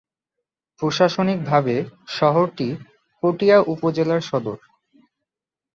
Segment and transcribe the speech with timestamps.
[0.81, 1.75] প্রশাসনিকভাবে
[2.09, 2.67] শহরটি
[3.23, 4.57] পটিয়া উপজেলার সদর।